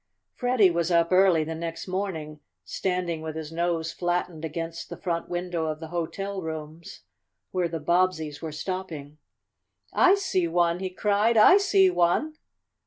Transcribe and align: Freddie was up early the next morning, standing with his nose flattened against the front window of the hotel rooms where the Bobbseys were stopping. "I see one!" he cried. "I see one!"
Freddie 0.33 0.71
was 0.71 0.89
up 0.89 1.11
early 1.11 1.43
the 1.43 1.53
next 1.53 1.87
morning, 1.87 2.39
standing 2.65 3.21
with 3.21 3.35
his 3.35 3.51
nose 3.51 3.91
flattened 3.93 4.43
against 4.43 4.89
the 4.89 4.97
front 4.97 5.29
window 5.29 5.67
of 5.67 5.79
the 5.79 5.89
hotel 5.89 6.41
rooms 6.41 7.01
where 7.51 7.67
the 7.69 7.79
Bobbseys 7.79 8.41
were 8.41 8.51
stopping. 8.51 9.19
"I 9.93 10.15
see 10.15 10.47
one!" 10.47 10.79
he 10.79 10.89
cried. 10.89 11.37
"I 11.37 11.57
see 11.57 11.91
one!" 11.91 12.35